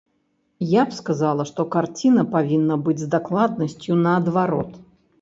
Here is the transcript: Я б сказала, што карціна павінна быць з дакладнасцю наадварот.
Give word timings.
Я 0.81 0.85
б 0.93 0.97
сказала, 0.99 1.45
што 1.51 1.67
карціна 1.77 2.25
павінна 2.33 2.81
быць 2.89 2.99
з 3.05 3.13
дакладнасцю 3.19 4.03
наадварот. 4.05 4.71